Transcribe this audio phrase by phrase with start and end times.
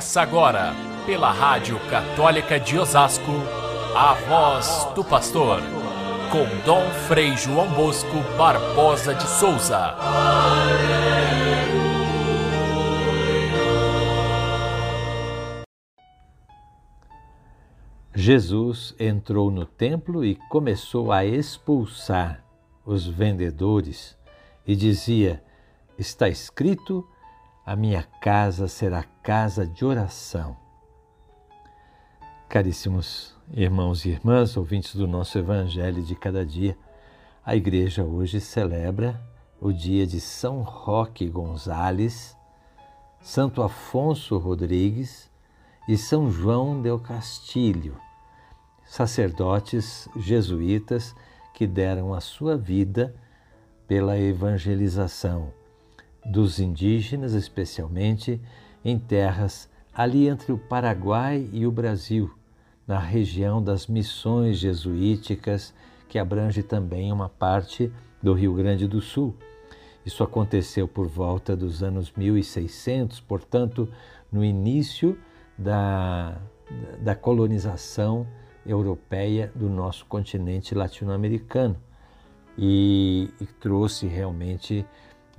[0.00, 0.72] Começa agora,
[1.04, 3.32] pela Rádio Católica de Osasco,
[3.94, 5.60] a voz do pastor,
[6.32, 9.94] com Dom Frei João Bosco Barbosa de Souza.
[18.14, 22.42] Jesus entrou no templo e começou a expulsar
[22.86, 24.16] os vendedores
[24.66, 25.44] e dizia:
[25.98, 27.06] Está escrito,
[27.70, 30.56] a minha casa será casa de oração.
[32.48, 36.76] Caríssimos irmãos e irmãs, ouvintes do nosso Evangelho de cada dia,
[37.46, 39.22] a igreja hoje celebra
[39.60, 42.36] o dia de São Roque Gonzales,
[43.20, 45.30] Santo Afonso Rodrigues
[45.86, 47.96] e São João del Castilho,
[48.84, 51.14] sacerdotes jesuítas
[51.54, 53.14] que deram a sua vida
[53.86, 55.59] pela evangelização
[56.24, 58.40] dos indígenas, especialmente
[58.84, 62.30] em terras ali entre o Paraguai e o Brasil,
[62.86, 65.74] na região das missões jesuíticas,
[66.08, 69.34] que abrange também uma parte do Rio Grande do Sul.
[70.04, 73.88] Isso aconteceu por volta dos anos 1600, portanto,
[74.32, 75.18] no início
[75.56, 76.38] da,
[77.00, 78.26] da colonização
[78.64, 81.76] europeia do nosso continente latino-americano
[82.56, 84.84] e, e, trouxe realmente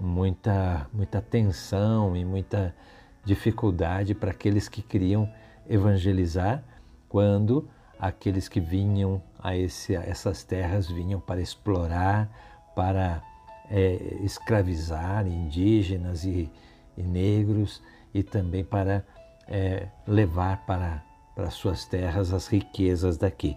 [0.02, 2.76] muita, muita tensão e muita
[3.24, 5.32] dificuldade para aqueles que queriam
[5.70, 6.64] evangelizar
[7.08, 12.28] quando aqueles que vinham a, esse, essas terras vinham para explorar,
[12.76, 13.22] para
[13.70, 16.50] é, escravizar indígenas e,
[16.98, 19.06] e, negros e também para
[19.48, 21.04] é, levar para,
[21.36, 23.56] para suas terras as riquezas daqui.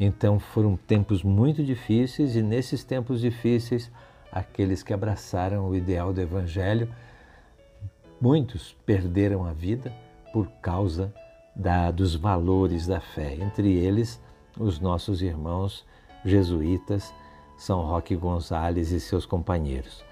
[0.00, 3.90] Então foram tempos muito difíceis e nesses tempos difíceis
[4.34, 6.92] aqueles que abraçaram o ideal do Evangelho,
[8.20, 9.92] muitos perderam a vida
[10.32, 11.14] por causa
[11.54, 14.20] da, dos valores da fé, entre eles
[14.58, 15.86] os nossos irmãos
[16.24, 17.14] jesuítas,
[17.56, 20.04] São Roque Gonzales e seus companheiros.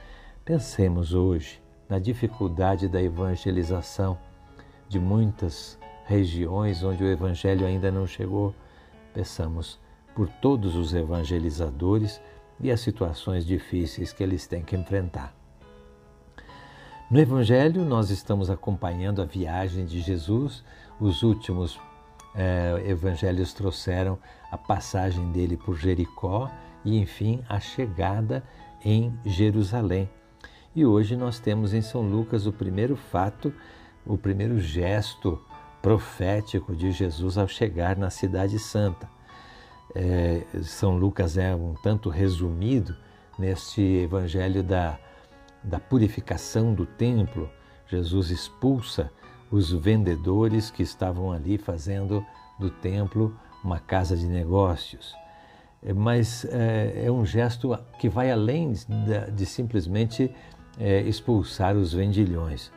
[0.44, 4.16] Pensemos hoje na dificuldade da evangelização
[4.88, 5.76] de muitas
[6.06, 8.54] regiões onde o Evangelho ainda não chegou.
[9.12, 9.80] Peçamos
[10.14, 12.20] por todos os evangelizadores
[12.60, 15.34] e as situações difíceis que eles têm que enfrentar.
[17.10, 20.64] No Evangelho, nós estamos acompanhando a viagem de Jesus.
[20.98, 21.78] Os últimos
[22.34, 24.18] eh, evangelhos trouxeram
[24.50, 26.50] a passagem dele por Jericó
[26.84, 28.42] e, enfim, a chegada
[28.82, 30.08] em Jerusalém.
[30.74, 33.52] E hoje nós temos em São Lucas o primeiro fato,
[34.06, 35.38] o primeiro gesto
[35.82, 39.06] profético de Jesus ao chegar na Cidade Santa
[39.94, 42.96] é, São Lucas é um tanto resumido
[43.38, 44.98] neste evangelho da,
[45.62, 47.50] da purificação do templo.
[47.86, 49.10] Jesus expulsa
[49.50, 52.24] os vendedores que estavam ali fazendo
[52.58, 55.14] do templo uma casa de negócios.
[55.82, 60.34] É, mas é, é um gesto que vai além de, de simplesmente
[60.78, 62.72] é, expulsar os vendilhões.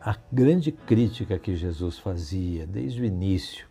[0.00, 3.66] A grande crítica que Jesus fazia desde o início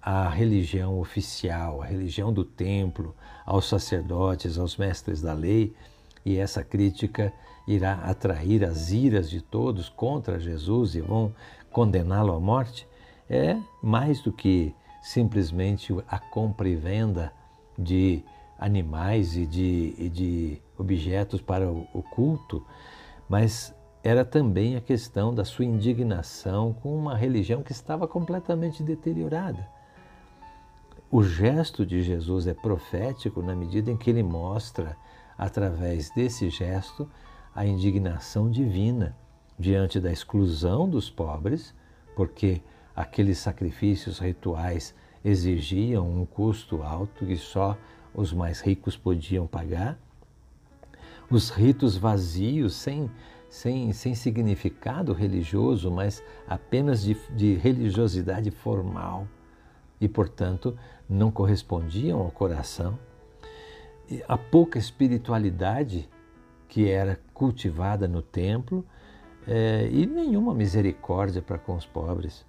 [0.00, 3.14] à religião oficial, à religião do templo,
[3.44, 5.74] aos sacerdotes, aos mestres da lei,
[6.24, 7.32] e essa crítica
[7.66, 11.34] irá atrair as iras de todos contra Jesus e vão
[11.70, 12.88] condená-lo à morte,
[13.28, 17.32] é mais do que simplesmente a compra e venda
[17.78, 18.22] de
[18.58, 22.64] animais e de, e de objetos para o culto,
[23.28, 29.68] mas era também a questão da sua indignação com uma religião que estava completamente deteriorada.
[31.10, 34.94] O gesto de Jesus é profético na medida em que ele mostra,
[35.38, 37.08] através desse gesto,
[37.54, 39.16] a indignação divina
[39.58, 41.74] diante da exclusão dos pobres,
[42.14, 42.60] porque
[42.94, 47.74] aqueles sacrifícios rituais exigiam um custo alto que só
[48.14, 49.98] os mais ricos podiam pagar.
[51.30, 53.10] Os ritos vazios, sem,
[53.48, 59.26] sem, sem significado religioso, mas apenas de, de religiosidade formal
[60.00, 60.76] e, portanto,
[61.08, 62.98] não correspondiam ao coração.
[64.26, 66.08] A pouca espiritualidade
[66.68, 68.84] que era cultivada no templo
[69.46, 72.44] é, e nenhuma misericórdia para com os pobres.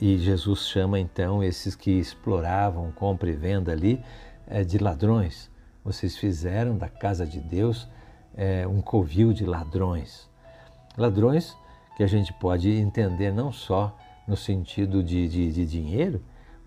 [0.00, 4.02] E Jesus chama então esses que exploravam compra e venda ali
[4.46, 5.48] é, de ladrões.
[5.84, 7.88] Vocês fizeram da casa de Deus
[8.34, 10.28] é, um covil de ladrões.
[10.96, 11.56] Ladrões
[11.96, 16.22] que a gente pode entender não só no sentido de, de, de dinheiro,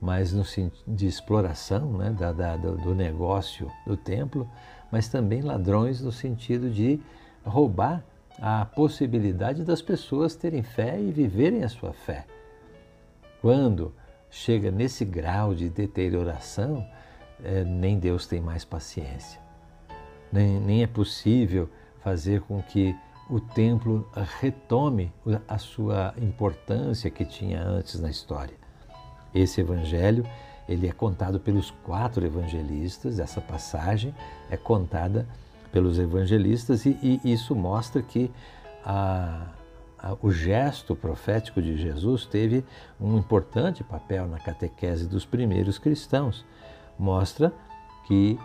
[0.05, 0.43] mas no
[0.85, 4.47] de exploração né, da, da, do negócio do templo,
[4.91, 7.01] mas também ladrões no sentido de
[7.43, 8.05] roubar
[8.39, 12.23] a possibilidade das pessoas terem fé e viverem a sua fé.
[13.41, 13.95] Quando
[14.29, 16.85] chega nesse grau de deterioração,
[17.43, 19.41] é, nem Deus tem mais paciência.
[20.31, 21.67] Nem, nem é possível
[22.03, 22.95] fazer com que
[23.27, 24.07] o templo
[24.39, 25.11] retome
[25.47, 28.64] a sua importância que tinha antes na história.
[29.35, 30.25] Esse evangelho
[30.67, 34.15] ele é contado pelos quatro evangelistas, essa passagem
[34.49, 35.27] é contada
[35.71, 38.31] pelos evangelistas e, e isso mostra que
[38.83, 39.47] a,
[39.99, 42.63] a, o gesto profético de Jesus teve
[42.99, 46.45] um importante papel na catequese dos primeiros cristãos.
[46.97, 47.53] Mostra
[48.07, 48.39] que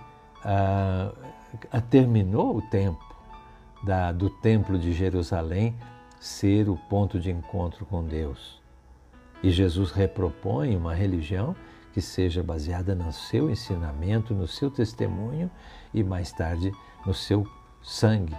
[0.45, 1.13] a,
[1.89, 3.05] terminou o tempo
[3.83, 5.75] da, do Templo de Jerusalém
[6.19, 8.60] ser o ponto de encontro com Deus.
[9.43, 11.57] E Jesus repropõe uma religião
[11.93, 15.51] que seja baseada no seu ensinamento, no seu testemunho
[15.93, 16.73] e mais tarde
[17.05, 17.47] no seu
[17.83, 18.37] sangue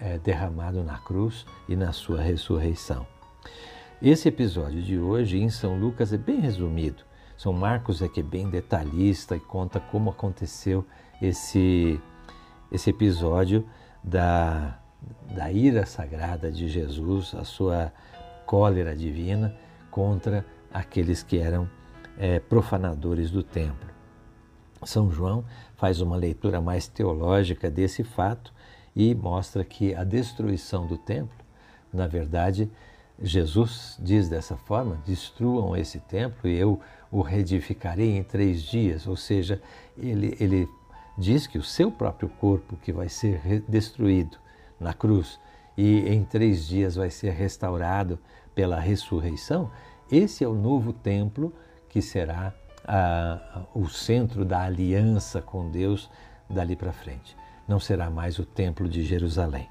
[0.00, 3.06] é, derramado na cruz e na sua ressurreição.
[4.00, 7.02] Esse episódio de hoje em São Lucas é bem resumido.
[7.36, 10.86] São Marcos é que é bem detalhista e conta como aconteceu
[11.20, 12.00] esse,
[12.70, 13.66] esse episódio
[14.02, 14.78] da,
[15.34, 17.92] da ira sagrada de Jesus, a sua
[18.46, 19.54] cólera divina
[19.96, 21.66] contra aqueles que eram
[22.18, 23.88] é, profanadores do templo.
[24.84, 25.42] São João
[25.74, 28.52] faz uma leitura mais teológica desse fato
[28.94, 31.38] e mostra que a destruição do templo,
[31.90, 32.70] na verdade,
[33.18, 36.78] Jesus diz dessa forma: destruam esse templo e eu
[37.10, 39.06] o reedificarei em três dias.
[39.06, 39.62] Ou seja,
[39.96, 40.68] ele, ele
[41.16, 44.36] diz que o seu próprio corpo que vai ser destruído
[44.78, 45.40] na cruz
[45.74, 48.18] e em três dias vai ser restaurado
[48.56, 49.70] pela ressurreição,
[50.10, 51.52] esse é o novo templo
[51.88, 52.52] que será
[53.74, 56.10] o centro da aliança com Deus
[56.48, 57.36] dali para frente.
[57.68, 59.68] Não será mais o Templo de Jerusalém.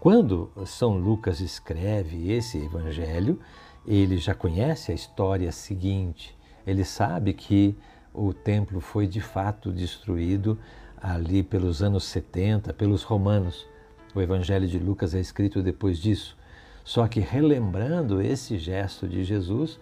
[0.00, 3.40] Quando São Lucas escreve esse evangelho,
[3.86, 6.36] ele já conhece a história seguinte.
[6.66, 7.76] Ele sabe que
[8.12, 10.58] o templo foi de fato destruído
[11.00, 13.66] ali pelos anos 70 pelos romanos.
[14.14, 16.37] O evangelho de Lucas é escrito depois disso.
[16.88, 19.78] Só que relembrando esse gesto de Jesus,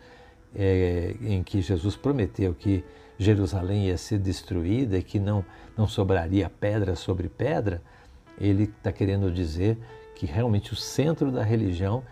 [0.53, 2.85] é, em que Jesus prometeu que
[3.17, 5.45] Jerusalém ia ser destruída e que não,
[5.77, 7.81] não sobraria pedra sobre pedra,
[8.41, 9.79] ele está querendo dizer
[10.17, 12.03] que realmente o centro da religião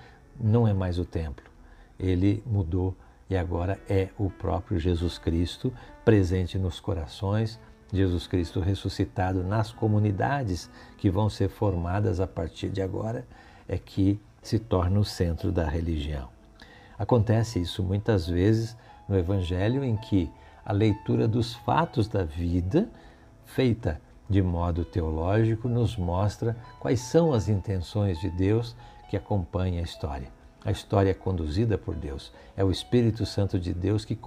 [0.40, 1.44] não é mais o templo.
[1.98, 2.96] Ele mudou
[3.28, 5.72] e agora é o próprio Jesus Cristo
[6.04, 7.58] presente nos corações,
[7.92, 13.26] Jesus Cristo ressuscitado nas comunidades que vão ser formadas a partir de agora,
[13.66, 16.28] é que se torna o centro da religião.
[16.98, 18.76] Acontece isso muitas vezes
[19.08, 20.30] no Evangelho, em que
[20.64, 22.88] a leitura dos fatos da vida,
[23.44, 28.74] feita de modo teológico, nos mostra quais são as intenções de Deus
[29.10, 30.28] que acompanham a história.
[30.64, 34.18] A história é conduzida por Deus, é o Espírito Santo de Deus que,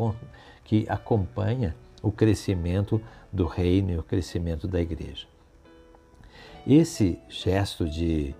[0.64, 5.28] que acompanha o crescimento do reino e o crescimento da igreja.
[6.66, 8.36] Esse gesto de,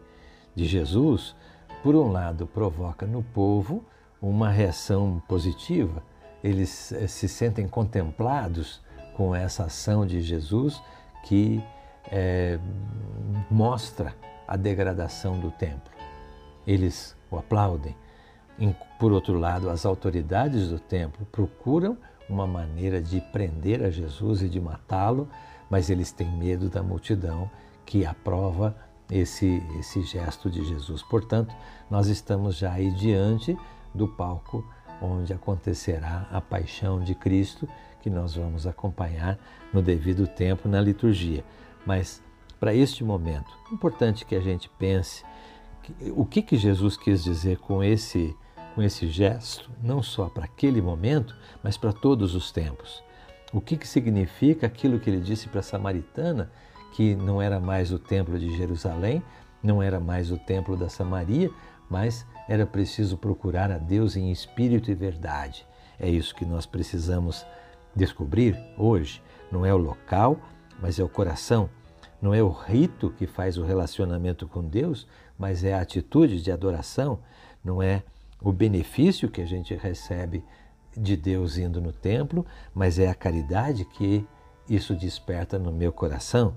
[0.56, 1.36] de Jesus,
[1.84, 3.84] por um lado, provoca no povo
[4.22, 6.04] uma reação positiva,
[6.44, 8.82] eles eh, se sentem contemplados
[9.16, 10.82] com essa ação de Jesus
[11.24, 11.64] que
[12.12, 12.60] é,
[13.50, 14.16] mostra
[14.48, 15.92] a degradação do templo.
[16.66, 17.96] Eles o aplaudem.
[19.00, 21.98] Por outro lado, as autoridades do templo procuram
[22.30, 25.28] uma maneira de prender a Jesus e de matá-lo,
[25.70, 27.50] mas eles têm medo da multidão
[27.86, 28.76] que aprova
[29.12, 31.02] esse, esse gesto de Jesus.
[31.04, 31.56] Portanto,
[31.90, 33.58] nós estamos já aí diante
[33.94, 34.64] do palco
[35.02, 37.68] onde acontecerá a paixão de Cristo,
[38.02, 39.38] que nós vamos acompanhar
[39.74, 41.44] no devido tempo na liturgia.
[41.86, 42.22] Mas
[42.60, 45.24] para este momento, é importante que a gente pense
[45.84, 48.36] que, o que, que Jesus quis dizer com esse,
[48.74, 53.04] com esse gesto, não só para aquele momento, mas para todos os tempos.
[53.54, 56.52] O que, que significa aquilo que ele disse para a samaritana,
[56.94, 59.22] que não era mais o templo de Jerusalém,
[59.62, 61.50] não era mais o templo da Samaria,
[61.90, 65.66] mas era preciso procurar a Deus em espírito e verdade.
[66.00, 67.46] É isso que nós precisamos
[67.96, 69.22] descobrir hoje.
[69.52, 70.40] Não é o local,
[70.82, 71.70] mas é o coração.
[72.22, 76.52] Não é o rito que faz o relacionamento com Deus, mas é a atitude de
[76.52, 77.20] adoração.
[77.64, 78.04] Não é
[78.42, 80.44] o benefício que a gente recebe
[80.96, 84.26] de Deus indo no templo, mas é a caridade que
[84.70, 86.56] isso desperta no meu coração.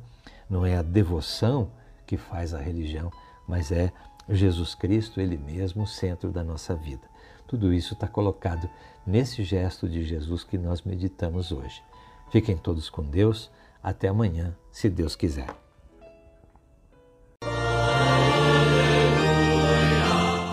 [0.51, 1.71] Não é a devoção
[2.05, 3.13] que faz a religião,
[3.47, 3.93] mas é
[4.29, 7.09] Jesus Cristo, Ele mesmo, o centro da nossa vida.
[7.47, 8.69] Tudo isso está colocado
[9.07, 11.83] nesse gesto de Jesus que nós meditamos hoje.
[12.31, 13.51] Fiquem todos com Deus.
[13.83, 15.49] Até amanhã, se Deus quiser.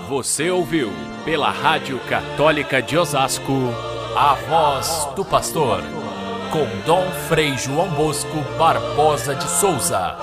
[0.07, 0.89] Você ouviu
[1.25, 3.51] pela Rádio Católica de Osasco
[4.15, 5.96] a voz do pastor
[6.51, 10.15] com Dom Frei João Bosco Barbosa de Souza.